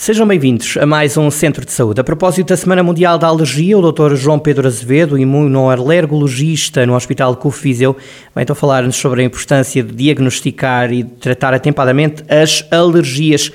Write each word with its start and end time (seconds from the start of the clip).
Sejam 0.00 0.26
bem-vindos 0.26 0.78
a 0.78 0.86
mais 0.86 1.18
um 1.18 1.30
Centro 1.30 1.62
de 1.62 1.72
Saúde. 1.72 2.00
A 2.00 2.04
propósito 2.04 2.48
da 2.48 2.56
Semana 2.56 2.82
Mundial 2.82 3.18
da 3.18 3.26
Alergia, 3.26 3.76
o 3.76 3.92
Dr. 3.92 4.14
João 4.14 4.38
Pedro 4.38 4.66
Azevedo, 4.66 5.18
imunoalergologista 5.18 6.86
no 6.86 6.94
Hospital 6.94 7.36
Cufiseu, 7.36 7.94
vai 8.34 8.44
então 8.44 8.56
falar-nos 8.56 8.96
sobre 8.96 9.20
a 9.20 9.24
importância 9.24 9.82
de 9.82 9.94
diagnosticar 9.94 10.90
e 10.90 11.02
de 11.02 11.10
tratar 11.10 11.52
atempadamente 11.52 12.24
as 12.30 12.66
alergias. 12.70 13.52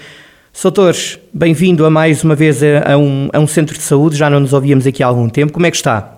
Doutores, 0.62 1.18
bem-vindo 1.34 1.84
a 1.84 1.90
mais 1.90 2.24
uma 2.24 2.36
vez 2.36 2.62
a 2.62 2.96
um, 2.96 3.28
a 3.34 3.40
um 3.40 3.48
Centro 3.48 3.76
de 3.76 3.82
Saúde, 3.82 4.16
já 4.16 4.30
não 4.30 4.40
nos 4.40 4.54
ouvíamos 4.54 4.86
aqui 4.86 5.02
há 5.02 5.08
algum 5.08 5.28
tempo. 5.28 5.52
Como 5.52 5.66
é 5.66 5.72
que 5.72 5.78
está? 5.78 6.15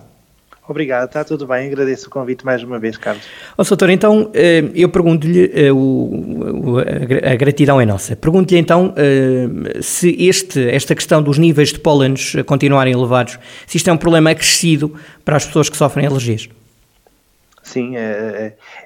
Obrigado, 0.68 1.08
está 1.08 1.24
tudo 1.24 1.48
bem. 1.48 1.68
Agradeço 1.68 2.08
o 2.08 2.10
convite 2.10 2.46
mais 2.46 2.62
uma 2.62 2.78
vez, 2.78 2.98
Carlos. 2.98 3.24
Ó, 3.58 3.64
doutor, 3.64 3.90
então 3.90 4.30
eh, 4.34 4.70
eu 4.76 4.90
pergunto-lhe, 4.90 5.50
eh, 5.54 7.32
a 7.32 7.36
gratidão 7.36 7.80
é 7.80 7.86
nossa. 7.86 8.18
Pergunto-lhe 8.18 8.60
então 8.60 8.94
eh, 8.98 9.82
se 9.82 10.14
este, 10.20 10.70
esta 10.70 10.94
questão 10.94 11.24
dos 11.24 11.38
níveis 11.38 11.72
de 11.72 11.80
pólenes 11.80 12.36
continuarem 12.46 12.94
elevados, 12.94 13.40
se 13.66 13.78
isto 13.78 13.90
é 13.90 13.94
um 13.94 13.98
problema 13.98 14.32
acrescido 14.32 14.94
para 15.24 15.38
as 15.38 15.46
pessoas 15.46 15.70
que 15.70 15.78
sofrem 15.78 16.06
alergias. 16.06 16.50
Sim, 17.64 17.96
é, 17.96 18.02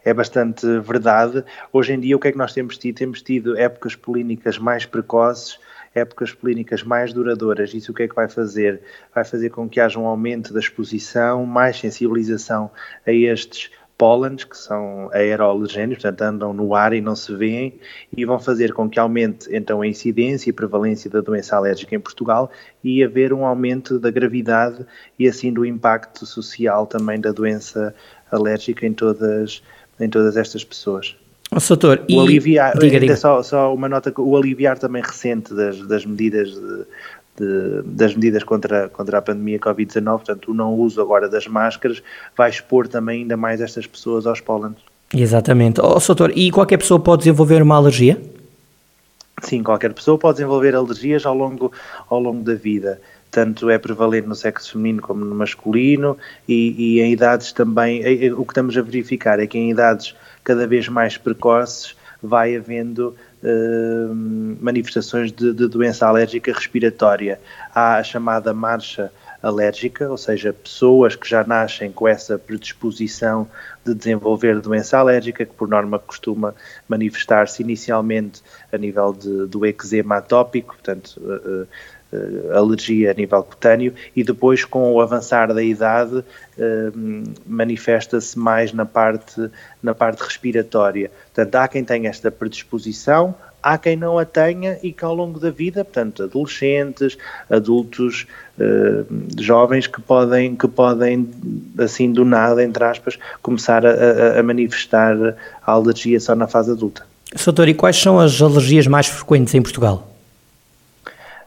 é, 0.04 0.09
é 0.09 0.13
bastante 0.13 0.66
verdade. 0.79 1.43
Hoje 1.73 1.93
em 1.93 1.99
dia, 1.99 2.16
o 2.16 2.20
que 2.20 2.27
é 2.27 2.32
que 2.32 2.38
nós 2.38 2.54
temos 2.54 2.77
tido? 2.77 2.95
Temos 2.95 3.21
tido 3.21 3.57
épocas 3.57 3.95
polínicas 3.95 4.57
mais 4.57 4.85
precoces, 4.85 5.60
épocas 5.93 6.31
clínicas 6.31 6.84
mais 6.84 7.13
duradouras. 7.13 7.73
Isso 7.73 7.91
o 7.91 7.95
que 7.95 8.03
é 8.03 8.07
que 8.07 8.15
vai 8.15 8.29
fazer? 8.29 8.81
Vai 9.13 9.23
fazer 9.23 9.49
com 9.49 9.67
que 9.67 9.79
haja 9.79 9.99
um 9.99 10.07
aumento 10.07 10.53
da 10.53 10.59
exposição, 10.59 11.45
mais 11.45 11.77
sensibilização 11.77 12.71
a 13.05 13.11
estes 13.11 13.71
pólenes, 14.01 14.45
que 14.45 14.57
são 14.57 15.11
aeroalergénios, 15.13 16.01
portanto 16.01 16.21
andam 16.23 16.53
no 16.53 16.73
ar 16.73 16.91
e 16.91 16.99
não 16.99 17.15
se 17.15 17.35
veem, 17.35 17.79
e 18.17 18.25
vão 18.25 18.39
fazer 18.39 18.73
com 18.73 18.89
que 18.89 18.99
aumente 18.99 19.48
então 19.55 19.81
a 19.81 19.87
incidência 19.87 20.49
e 20.49 20.53
prevalência 20.53 21.07
da 21.07 21.21
doença 21.21 21.55
alérgica 21.55 21.95
em 21.95 21.99
Portugal 21.99 22.49
e 22.83 23.03
haver 23.03 23.31
um 23.31 23.45
aumento 23.45 23.99
da 23.99 24.09
gravidade 24.09 24.83
e 25.20 25.27
assim 25.27 25.53
do 25.53 25.63
impacto 25.63 26.26
social 26.26 26.87
também 26.87 27.21
da 27.21 27.31
doença 27.31 27.93
alérgica 28.31 28.87
em 28.87 28.93
todas, 28.93 29.61
em 29.99 30.09
todas 30.09 30.35
estas 30.35 30.63
pessoas. 30.63 31.15
Oh, 31.54 31.60
Soutor, 31.60 32.05
o 32.10 32.21
aliviar, 32.21 32.77
diga, 32.77 32.98
diga. 32.98 33.18
Só, 33.18 33.44
só, 33.44 33.74
uma 33.74 33.90
nota, 33.90 34.13
o 34.18 34.38
aliviar 34.38 34.80
também 34.80 35.02
recente 35.02 35.54
das, 35.54 35.85
das 35.85 36.05
medidas 36.05 36.49
de, 36.49 36.85
de, 37.38 37.82
das 37.84 38.16
medidas 38.16 38.44
contra, 38.44 38.88
contra 38.88 39.18
a 39.18 39.21
pandemia 39.21 39.60
Covid-19, 39.60 40.04
portanto 40.04 40.52
o 40.52 40.54
não 40.54 40.74
uso 40.74 41.02
agora 41.02 41.27
das 41.27 41.48
máscaras 41.48 42.02
vai 42.38 42.49
expor 42.49 42.88
também 42.88 43.24
ainda 43.24 43.35
mais 43.35 43.60
estas 43.60 43.85
pessoas 43.85 44.26
aos 44.26 44.40
pólenes. 44.40 44.77
Exatamente. 45.13 45.82
Oh, 45.82 45.99
Soutor, 45.99 46.32
e 46.34 46.49
qualquer 46.52 46.77
pessoa 46.77 47.02
pode 47.02 47.24
desenvolver 47.24 47.62
uma 47.62 47.76
alergia? 47.76 48.18
Sim, 49.41 49.62
qualquer 49.62 49.94
pessoa 49.94 50.18
pode 50.18 50.38
desenvolver 50.38 50.74
alergias 50.74 51.26
ao 51.26 51.35
longo, 51.35 51.70
ao 52.10 52.20
longo 52.20 52.44
da 52.44 52.54
vida 52.54 53.02
tanto 53.32 53.70
é 53.70 53.77
prevalente 53.77 54.27
no 54.27 54.35
sexo 54.35 54.74
feminino 54.74 55.01
como 55.01 55.24
no 55.24 55.34
masculino 55.34 56.18
e, 56.48 56.98
e 56.98 57.01
em 57.01 57.13
idades 57.13 57.54
também, 57.54 58.01
o 58.34 58.46
que 58.46 58.51
estamos 58.51 58.77
a 58.77 58.82
verificar 58.82 59.40
é 59.40 59.48
que 59.48 59.57
em 59.57 59.71
idades 59.71 60.13
cada 60.43 60.68
vez 60.68 60.88
mais 60.90 61.18
precoces 61.18 61.96
vai 62.21 62.55
havendo 62.55 63.15
uh, 63.41 64.16
manifestações 64.62 65.31
de, 65.31 65.53
de, 65.53 65.68
doença 65.68 66.06
alérgica 66.06 66.53
respiratória. 66.53 67.40
Há 67.73 67.96
a 67.96 68.03
chamada 68.03 68.53
marcha 68.53 69.11
alérgica, 69.41 70.07
ou 70.07 70.17
seja, 70.17 70.53
pessoas 70.53 71.16
que 71.16 71.28
já 71.28 71.44
nascem 71.44 71.91
com 71.91 72.07
essa 72.07 72.38
predisposição 72.38 73.47
de 73.84 73.95
desenvolver 73.95 74.59
doença 74.59 75.00
alérgica, 75.00 75.44
que 75.44 75.53
por 75.53 75.67
norma 75.67 75.97
costuma 75.97 76.53
manifestar-se 76.88 77.63
inicialmente 77.63 78.44
a 78.72 78.78
nível 78.78 79.11
de, 79.13 79.47
do 79.47 79.66
eczema 79.66 80.17
atópico, 80.17 80.75
portanto, 80.75 81.19
uh, 81.19 81.63
uh, 81.63 81.67
alergia 82.53 83.11
a 83.11 83.13
nível 83.13 83.44
cutâneo 83.44 83.94
e 84.16 84.23
depois 84.23 84.66
com 84.66 84.91
o 84.94 85.01
avançar 85.01 85.53
da 85.53 85.63
idade 85.63 86.17
uh, 86.17 86.23
manifesta-se 87.45 88.38
mais 88.38 88.73
na 88.73 88.85
parte, 88.85 89.49
na 89.81 89.94
parte 89.94 90.22
respiratória. 90.22 91.11
Portanto, 91.33 91.55
há 91.55 91.67
quem 91.67 91.83
tenha 91.83 92.09
esta 92.09 92.29
predisposição, 92.29 93.33
há 93.63 93.77
quem 93.77 93.95
não 93.95 94.17
a 94.17 94.25
tenha 94.25 94.77
e 94.83 94.91
que 94.91 95.05
ao 95.05 95.16
longo 95.16 95.39
da 95.39 95.49
vida, 95.49 95.85
portanto, 95.85 96.23
adolescentes, 96.23 97.17
adultos, 97.49 98.28
uh, 98.59 99.05
jovens 99.39 99.88
que 99.88 100.01
podem, 100.01 100.55
que 100.55 100.67
podem, 100.67 101.29
assim 101.78 102.11
do 102.11 102.25
nada, 102.25 102.63
entre 102.63 102.83
aspas, 102.83 103.17
começar 103.41 103.85
a, 103.85 104.39
a 104.39 104.43
manifestar 104.43 105.16
a 105.66 105.72
alergia 105.72 106.19
só 106.19 106.35
na 106.35 106.47
fase 106.47 106.72
adulta. 106.72 107.03
Soutor, 107.35 107.69
e 107.69 107.73
quais 107.73 107.95
são 107.95 108.19
as 108.19 108.41
alergias 108.41 108.88
mais 108.88 109.07
frequentes 109.07 109.55
em 109.55 109.61
Portugal? 109.61 110.10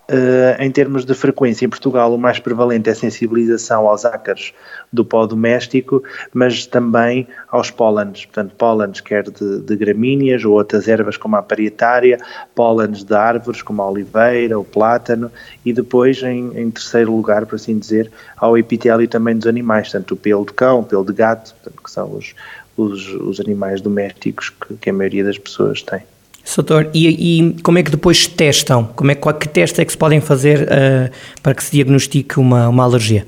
Uh, 0.06 0.60
em 0.60 0.70
termos 0.70 1.06
de 1.06 1.15
frequência, 1.15 1.65
em 1.65 1.69
Portugal 1.69 2.12
o 2.15 2.19
mais 2.19 2.38
prevalente 2.38 2.91
é 2.91 2.92
a 2.92 2.94
sensibilização 2.94 3.88
aos 3.88 4.04
ácaros 4.04 4.53
do 4.92 5.03
pó 5.03 5.25
doméstico, 5.25 6.03
mas 6.31 6.66
também 6.66 7.26
aos 7.50 7.70
pólenes, 7.70 8.26
portanto 8.26 8.54
pólenes 8.54 9.00
quer 9.00 9.22
de, 9.31 9.60
de, 9.62 9.76
gramíneas 9.76 10.44
ou 10.44 10.53
outras 10.53 10.88
ervas 10.88 11.16
como 11.16 11.37
a 11.37 11.43
parietária, 11.43 12.19
pólenes 12.54 13.03
de 13.03 13.14
árvores 13.14 13.62
como 13.62 13.81
a 13.81 13.91
oliveira, 13.91 14.59
o 14.59 14.64
plátano 14.64 15.32
e 15.64 15.72
depois 15.72 16.22
em, 16.22 16.53
em 16.54 16.70
terceiro 16.70 17.16
lugar, 17.16 17.47
por 17.47 17.54
assim 17.54 17.78
dizer, 17.78 18.12
ao 18.37 18.59
epitélio 18.59 19.09
também 19.09 19.34
dos 19.34 19.47
animais, 19.47 19.91
tanto 19.91 20.12
o 20.12 20.16
pelo 20.19 20.44
de 20.44 20.53
cão, 20.53 20.81
o 20.81 20.84
pelo 20.84 21.04
de 21.06 21.14
gato, 21.14 21.54
portanto, 21.54 21.82
que 21.82 21.91
são 21.91 22.14
os, 22.14 22.34
os, 22.76 23.09
os 23.09 23.41
animais 23.41 23.81
domésticos 23.81 24.50
que, 24.50 24.75
que 24.75 24.91
a 24.91 24.93
maioria 24.93 25.25
das 25.25 25.38
pessoas 25.38 25.82
tem. 25.82 26.03
Soutor, 26.44 26.91
e, 26.93 27.41
e, 27.41 27.62
como 27.62 27.78
é 27.78 27.82
que 27.82 27.91
depois 27.91 28.27
testam? 28.27 28.84
Como 28.94 29.10
é, 29.10 29.15
que 29.15 29.49
teste 29.49 29.81
é 29.81 29.84
que 29.84 29.91
se 29.91 29.99
podem 29.99 30.21
fazer 30.21 30.62
uh, 30.62 31.10
para 31.43 31.55
que 31.55 31.65
se 31.65 31.72
diagnostique 31.72 32.38
uma, 32.38 32.69
uma 32.69 32.84
alergia? 32.84 33.27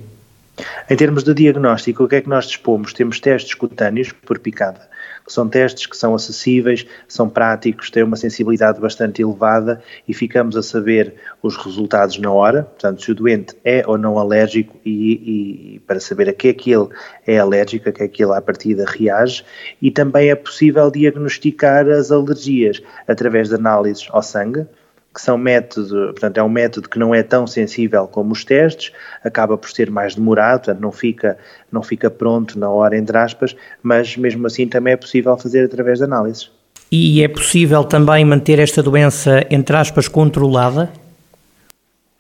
Em 0.88 0.96
termos 0.96 1.24
de 1.24 1.32
diagnóstico, 1.34 2.04
o 2.04 2.08
que 2.08 2.16
é 2.16 2.20
que 2.20 2.28
nós 2.28 2.46
dispomos? 2.46 2.92
Temos 2.92 3.18
testes 3.18 3.54
cutâneos 3.54 4.12
por 4.12 4.38
picada 4.38 4.80
são 5.26 5.48
testes 5.48 5.86
que 5.86 5.96
são 5.96 6.14
acessíveis, 6.14 6.86
são 7.08 7.28
práticos, 7.28 7.90
têm 7.90 8.02
uma 8.02 8.16
sensibilidade 8.16 8.80
bastante 8.80 9.22
elevada 9.22 9.82
e 10.06 10.14
ficamos 10.14 10.56
a 10.56 10.62
saber 10.62 11.14
os 11.42 11.56
resultados 11.56 12.18
na 12.18 12.30
hora, 12.30 12.64
portanto, 12.64 13.02
se 13.02 13.10
o 13.10 13.14
doente 13.14 13.56
é 13.64 13.84
ou 13.86 13.98
não 13.98 14.18
alérgico 14.18 14.76
e, 14.84 15.74
e 15.74 15.80
para 15.80 16.00
saber 16.00 16.28
a 16.28 16.32
que 16.32 16.48
é 16.48 16.52
que 16.52 16.70
ele 16.70 16.88
é 17.26 17.38
alérgico, 17.38 17.88
a 17.88 17.92
que 17.92 18.02
é 18.02 18.08
que 18.08 18.22
ele 18.22 18.32
à 18.32 18.40
partida 18.40 18.84
reage. 18.86 19.44
E 19.80 19.90
também 19.90 20.30
é 20.30 20.34
possível 20.34 20.90
diagnosticar 20.90 21.88
as 21.88 22.10
alergias 22.10 22.82
através 23.06 23.48
de 23.48 23.54
análises 23.56 24.08
ao 24.10 24.22
sangue, 24.22 24.66
que 25.16 25.22
são 25.22 25.38
método, 25.38 26.08
portanto, 26.08 26.36
é 26.36 26.42
um 26.42 26.48
método 26.48 26.90
que 26.90 26.98
não 26.98 27.14
é 27.14 27.22
tão 27.22 27.46
sensível 27.46 28.06
como 28.06 28.32
os 28.32 28.44
testes, 28.44 28.92
acaba 29.24 29.56
por 29.56 29.70
ser 29.70 29.90
mais 29.90 30.14
demorado, 30.14 30.58
portanto, 30.58 30.80
não 30.82 30.92
fica, 30.92 31.38
não 31.72 31.82
fica 31.82 32.10
pronto 32.10 32.58
na 32.58 32.68
hora, 32.68 32.98
entre 32.98 33.16
aspas, 33.16 33.56
mas 33.82 34.14
mesmo 34.14 34.46
assim 34.46 34.68
também 34.68 34.92
é 34.92 34.96
possível 34.96 35.34
fazer 35.38 35.64
através 35.64 36.00
de 36.00 36.04
análises. 36.04 36.50
E 36.92 37.22
é 37.22 37.28
possível 37.28 37.82
também 37.82 38.26
manter 38.26 38.58
esta 38.58 38.82
doença, 38.82 39.42
entre 39.48 39.74
aspas, 39.74 40.06
controlada? 40.06 40.92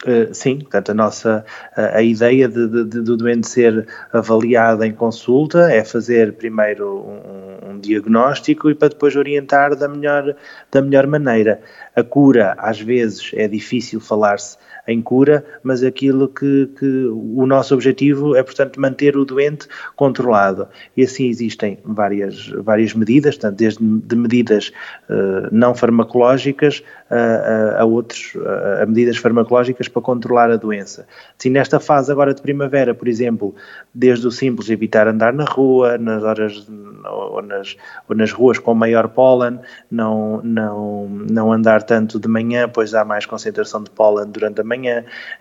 Uh, 0.04 0.32
sim, 0.34 0.58
portanto, 0.58 0.90
a 0.90 0.94
nossa 0.94 1.44
a, 1.74 1.96
a 1.96 2.02
ideia 2.02 2.46
de, 2.46 2.68
de, 2.68 2.84
de, 2.84 3.00
do 3.00 3.16
doente 3.16 3.48
ser 3.48 3.88
avaliado 4.12 4.84
em 4.84 4.92
consulta 4.92 5.72
é 5.72 5.82
fazer 5.82 6.34
primeiro 6.34 7.00
um, 7.00 7.70
um, 7.70 7.80
diagnóstico 7.80 8.70
e 8.70 8.74
para 8.74 8.90
depois 8.90 9.16
orientar 9.16 9.74
da 9.74 9.88
melhor, 9.88 10.36
da 10.70 10.82
melhor 10.82 11.06
maneira. 11.06 11.62
A 11.94 12.02
cura, 12.02 12.54
às 12.58 12.78
vezes, 12.78 13.30
é 13.32 13.48
difícil 13.48 13.98
falar-se 13.98 14.58
em 14.86 15.02
cura, 15.02 15.44
mas 15.62 15.82
aquilo 15.82 16.28
que, 16.28 16.70
que, 16.78 17.06
o 17.06 17.44
nosso 17.46 17.74
objetivo 17.74 18.36
é, 18.36 18.42
portanto, 18.42 18.80
manter 18.80 19.16
o 19.16 19.24
doente 19.24 19.66
controlado. 19.94 20.68
E 20.96 21.02
assim 21.02 21.28
existem 21.28 21.78
várias, 21.84 22.48
várias 22.48 22.94
medidas, 22.94 23.36
portanto, 23.36 23.56
desde 23.56 23.84
de 23.84 24.16
medidas 24.16 24.72
uh, 25.08 25.48
não 25.50 25.74
farmacológicas 25.74 26.82
a, 27.10 27.16
a, 27.16 27.82
a 27.82 27.84
outros, 27.84 28.32
a, 28.36 28.82
a, 28.82 28.86
medidas 28.86 29.16
farmacológicas 29.16 29.88
para 29.88 30.02
controlar 30.02 30.50
a 30.50 30.56
doença. 30.56 31.06
Assim, 31.38 31.50
nesta 31.50 31.80
fase 31.80 32.10
agora 32.10 32.34
de 32.34 32.42
primavera, 32.42 32.94
por 32.94 33.08
exemplo, 33.08 33.54
desde 33.94 34.26
o 34.26 34.30
simples 34.30 34.70
evitar 34.70 35.08
andar 35.08 35.32
na 35.32 35.44
rua, 35.44 35.98
nas 35.98 36.22
horas 36.22 36.66
ou 37.08 37.42
nas, 37.42 37.76
ou 38.08 38.16
nas 38.16 38.32
ruas 38.32 38.58
com 38.58 38.74
maior 38.74 39.08
pólen, 39.08 39.58
não, 39.90 40.40
não, 40.42 41.08
não 41.08 41.52
andar 41.52 41.82
tanto 41.82 42.18
de 42.18 42.28
manhã, 42.28 42.68
pois 42.68 42.94
há 42.94 43.04
mais 43.04 43.26
concentração 43.26 43.82
de 43.82 43.90
pólen 43.90 44.26
durante 44.26 44.60
a 44.60 44.64
manhã, 44.64 44.75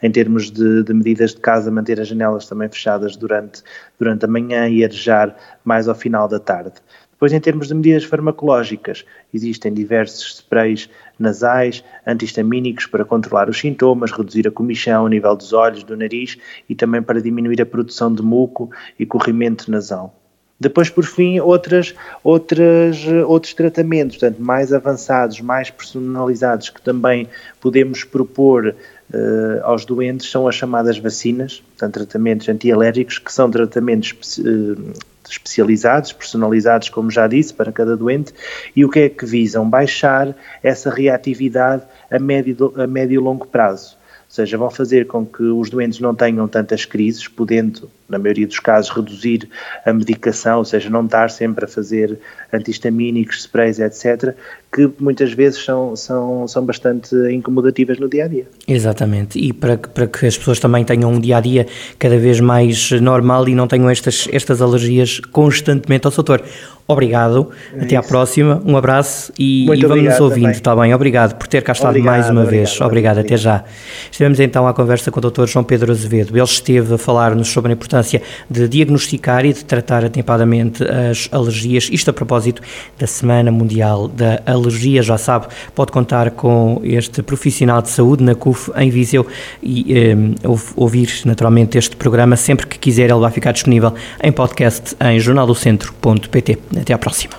em 0.02 0.12
termos 0.12 0.50
de, 0.50 0.84
de 0.84 0.94
medidas 0.94 1.34
de 1.34 1.42
casa, 1.42 1.70
manter 1.72 2.00
as 2.00 2.08
janelas 2.08 2.48
também 2.48 2.70
fechadas 2.70 3.16
durante, 3.16 3.62
durante 4.00 4.26
a 4.26 4.28
manhã 4.28 4.68
e 4.70 4.84
arejar 4.84 5.36
mais 5.64 5.88
ao 5.88 5.96
final 5.96 6.28
da 6.28 6.40
tarde. 6.40 6.74
Depois, 7.12 7.32
em 7.32 7.40
termos 7.40 7.70
de 7.70 7.74
medidas 7.74 8.04
farmacológicas, 8.04 9.06
existem 9.34 9.74
diversos 9.74 10.36
sprays 10.36 10.90
nasais, 11.18 11.82
antihistamínicos 12.06 12.88
para 12.88 13.06
controlar 13.06 13.50
os 13.50 13.58
sintomas, 13.58 14.12
reduzir 14.12 14.48
a 14.48 14.52
comichão, 14.52 15.06
o 15.06 15.08
nível 15.08 15.36
dos 15.36 15.54
olhos, 15.54 15.84
do 15.84 15.96
nariz 15.96 16.38
e 16.68 16.76
também 16.76 17.02
para 17.02 17.22
diminuir 17.22 17.62
a 17.62 17.66
produção 17.66 18.14
de 18.14 18.22
muco 18.22 18.70
e 19.00 19.06
corrimento 19.06 19.72
nasal. 19.72 20.14
Depois, 20.60 20.90
por 20.90 21.04
fim, 21.04 21.40
outras, 21.40 21.94
outras, 22.24 23.06
outros 23.28 23.54
tratamentos, 23.54 24.18
portanto, 24.18 24.42
mais 24.42 24.72
avançados, 24.72 25.42
mais 25.42 25.70
personalizados, 25.70 26.70
que 26.70 26.82
também 26.82 27.28
podemos 27.60 28.06
propor 28.06 28.74
uh, 29.14 29.64
aos 29.64 29.86
doentes, 29.86 30.30
são 30.30 30.48
as 30.48 30.56
chamadas 30.56 30.98
vacinas, 30.98 31.64
portanto, 31.70 31.94
tratamentos 31.94 32.48
antialérgicos, 32.50 33.20
que 33.20 33.32
são 33.32 33.50
tratamentos 33.50 34.38
uh, 34.38 34.94
especializados, 35.30 36.12
personalizados, 36.12 36.90
como 36.90 37.10
já 37.10 37.28
disse, 37.28 37.54
para 37.54 37.72
cada 37.72 37.96
doente, 37.98 38.34
e 38.76 38.86
o 38.86 38.90
que 38.90 39.00
é 39.00 39.10
que 39.10 39.26
visam? 39.26 39.70
Baixar 39.70 40.36
essa 40.62 40.90
reatividade 40.90 41.84
a 42.12 42.20
médio, 42.20 42.74
a 42.78 42.88
médio 42.88 43.16
e 43.16 43.24
longo 43.24 43.48
prazo. 43.48 43.98
Ou 44.28 44.36
seja, 44.36 44.58
vão 44.58 44.70
fazer 44.70 45.08
com 45.08 45.26
que 45.26 45.44
os 45.44 45.70
doentes 45.70 46.00
não 46.00 46.14
tenham 46.14 46.48
tantas 46.48 46.84
crises, 46.84 47.28
podendo 47.28 47.90
na 48.08 48.20
maioria 48.20 48.46
dos 48.46 48.60
casos, 48.60 48.92
reduzir 48.92 49.50
a 49.86 49.92
medicação, 49.92 50.60
ou 50.60 50.66
seja, 50.66 50.90
não 50.90 51.06
estar 51.06 51.30
sempre 51.30 51.66
a 51.66 51.68
fazer 51.68 52.20
antihistamínicos, 52.54 53.40
sprays, 53.42 53.80
etc., 53.80 54.36
que 54.72 54.92
muitas 55.00 55.32
vezes 55.32 55.64
são, 55.64 55.96
são, 55.96 56.48
são 56.48 56.66
bastante 56.66 57.16
incomodativas 57.32 57.98
no 57.98 58.10
dia 58.10 58.26
a 58.26 58.28
dia. 58.28 58.46
Exatamente, 58.68 59.40
e 59.40 59.54
para, 59.54 59.78
para 59.78 60.06
que 60.06 60.26
as 60.26 60.38
pessoas 60.38 60.60
também 60.60 60.84
tenham 60.84 61.12
um 61.12 61.20
dia 61.20 61.38
a 61.38 61.42
dia 61.42 61.66
cada 61.98 62.18
vez 62.18 62.42
mais 62.42 62.92
normal 62.92 63.48
e 63.48 63.56
não 63.56 63.68
tenham 63.68 63.90
estas, 63.90 64.28
estas 64.32 64.62
alergias 64.62 65.20
constantemente 65.32 66.06
ao 66.06 66.12
doutor. 66.12 66.44
Obrigado, 66.88 67.50
é 67.74 67.84
até 67.84 67.96
à 67.96 68.04
próxima, 68.04 68.62
um 68.64 68.78
abraço 68.78 69.34
e, 69.40 69.64
e 69.64 69.86
vamos 69.88 70.04
nos 70.04 70.20
ouvindo, 70.20 70.52
está 70.52 70.76
bem? 70.76 70.94
Obrigado 70.94 71.36
por 71.36 71.48
ter 71.48 71.64
cá 71.64 71.72
estado 71.72 71.90
obrigado, 71.90 72.14
mais 72.14 72.30
uma 72.30 72.44
obrigado, 72.44 72.52
vez. 72.52 72.82
Obrigado, 72.82 73.18
obrigado, 73.18 73.20
até 73.20 73.38
já. 73.38 73.64
Estivemos 74.12 74.40
então 74.40 74.68
à 74.68 74.74
conversa 74.74 75.10
com 75.10 75.20
o 75.20 75.32
Dr. 75.32 75.48
João 75.48 75.66
Pedro 75.66 75.92
Azevedo. 75.92 76.38
Ele 76.38 76.44
esteve 76.44 76.94
a 76.94 76.98
falar-nos 76.98 77.48
sobre 77.48 77.72
a 77.72 77.74
importância 77.74 77.95
importância 77.96 78.22
de 78.50 78.68
diagnosticar 78.68 79.46
e 79.46 79.54
de 79.54 79.64
tratar 79.64 80.04
atempadamente 80.04 80.84
as 80.84 81.30
alergias. 81.32 81.90
Isto 81.92 82.10
a 82.10 82.14
propósito 82.14 82.62
da 82.98 83.08
Semana 83.08 83.52
Mundial 83.52 84.08
da 84.08 84.42
Alergia. 84.46 85.02
Já 85.02 85.18
sabe, 85.18 85.48
pode 85.74 85.92
contar 85.92 86.32
com 86.32 86.82
este 86.84 87.22
profissional 87.22 87.82
de 87.82 87.90
saúde 87.90 88.24
na 88.24 88.36
CUF 88.36 88.72
em 88.76 88.90
Viseu 88.90 89.26
e 89.64 90.14
um, 90.16 90.34
eh, 90.34 90.58
ouvir 90.76 91.10
naturalmente 91.26 91.78
este 91.78 91.96
programa 91.96 92.36
sempre 92.36 92.68
que 92.68 92.78
quiser. 92.78 93.10
Ele 93.10 93.20
vai 93.20 93.32
ficar 93.32 93.54
disponível 93.54 93.94
em 94.22 94.32
podcast 94.32 94.96
em 95.00 95.20
jornaldocentro.pt. 95.20 96.58
Até 96.82 96.94
à 96.94 96.98
próxima. 96.98 97.34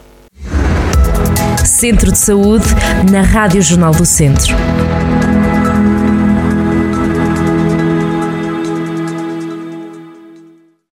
Centro 1.65 2.13
de 2.13 2.19
Saúde 2.19 2.67
na 3.11 3.23
Rádio 3.23 3.61
Jornal 3.61 3.93
do 3.93 4.07
Centro. 4.07 4.55